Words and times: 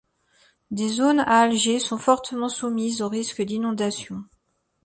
Des 0.71 0.89
zones 0.89 1.19
à 1.19 1.41
Alger 1.41 1.77
sont 1.77 1.99
fortement 1.99 2.49
soumises 2.49 3.03
aux 3.03 3.07
risques 3.07 3.43
d'inondations. 3.43 4.23